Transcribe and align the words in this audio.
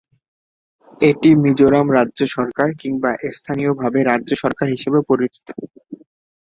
এটি 1.01 1.29
মিজোরাম 1.43 1.87
রাজ্য 1.97 2.19
সরকার 2.35 2.69
কিংবা 2.81 3.11
স্থানীয়ভাবে 3.37 3.99
রাজ্য 4.03 4.31
সরকার 4.43 4.67
হিসাবেও 4.73 5.07
পরিচিত। 5.11 5.47